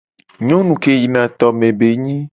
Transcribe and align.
Nyonu 0.45 0.73
ke 0.81 0.91
yina 1.01 1.21
tome 1.39 1.67
be 1.77 1.87
nyi. 2.03 2.17